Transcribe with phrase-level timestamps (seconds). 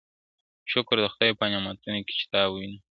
[0.71, 2.79] شکر د خدای په نعموتو کي چي تا وينم